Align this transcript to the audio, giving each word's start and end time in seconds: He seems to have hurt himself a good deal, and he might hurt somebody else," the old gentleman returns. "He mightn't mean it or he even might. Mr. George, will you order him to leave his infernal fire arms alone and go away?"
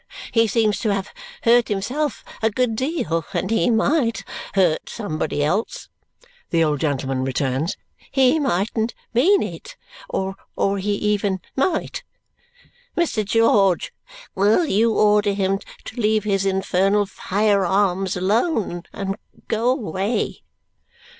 He 0.31 0.47
seems 0.47 0.79
to 0.79 0.89
have 0.91 1.13
hurt 1.43 1.67
himself 1.67 2.23
a 2.41 2.49
good 2.49 2.75
deal, 2.75 3.23
and 3.35 3.51
he 3.51 3.69
might 3.69 4.23
hurt 4.55 4.89
somebody 4.89 5.43
else," 5.43 5.89
the 6.49 6.63
old 6.63 6.79
gentleman 6.79 7.23
returns. 7.23 7.77
"He 8.11 8.39
mightn't 8.39 8.95
mean 9.13 9.43
it 9.43 9.77
or 10.09 10.35
he 10.79 10.95
even 10.95 11.39
might. 11.55 12.03
Mr. 12.97 13.23
George, 13.23 13.93
will 14.33 14.65
you 14.65 14.91
order 14.95 15.33
him 15.33 15.59
to 15.85 15.95
leave 16.01 16.23
his 16.23 16.47
infernal 16.47 17.05
fire 17.05 17.63
arms 17.63 18.17
alone 18.17 18.81
and 18.91 19.17
go 19.47 19.69
away?" 19.69 20.41